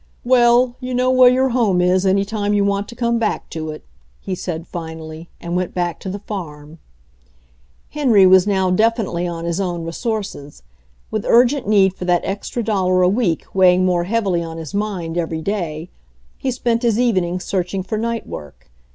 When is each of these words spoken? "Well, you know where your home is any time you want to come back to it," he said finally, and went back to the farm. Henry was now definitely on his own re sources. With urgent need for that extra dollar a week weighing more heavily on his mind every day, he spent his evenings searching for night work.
"Well, 0.25 0.75
you 0.79 0.95
know 0.95 1.11
where 1.11 1.29
your 1.29 1.49
home 1.49 1.79
is 1.79 2.07
any 2.07 2.25
time 2.25 2.55
you 2.55 2.65
want 2.65 2.87
to 2.87 2.95
come 2.95 3.19
back 3.19 3.51
to 3.51 3.69
it," 3.69 3.83
he 4.19 4.33
said 4.33 4.65
finally, 4.65 5.29
and 5.39 5.55
went 5.55 5.75
back 5.75 5.99
to 5.99 6.09
the 6.09 6.17
farm. 6.17 6.79
Henry 7.91 8.25
was 8.25 8.47
now 8.47 8.71
definitely 8.71 9.27
on 9.27 9.45
his 9.45 9.59
own 9.61 9.83
re 9.85 9.91
sources. 9.91 10.63
With 11.11 11.23
urgent 11.27 11.67
need 11.67 11.93
for 11.93 12.05
that 12.05 12.25
extra 12.25 12.63
dollar 12.63 13.03
a 13.03 13.07
week 13.09 13.45
weighing 13.53 13.85
more 13.85 14.05
heavily 14.05 14.41
on 14.41 14.57
his 14.57 14.73
mind 14.73 15.19
every 15.19 15.43
day, 15.43 15.91
he 16.35 16.49
spent 16.49 16.81
his 16.81 16.99
evenings 16.99 17.45
searching 17.45 17.83
for 17.83 17.95
night 17.95 18.25
work. 18.25 18.71